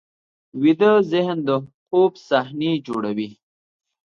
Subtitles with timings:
[0.61, 1.49] ویده ذهن د
[1.85, 3.29] خوب صحنې جوړوي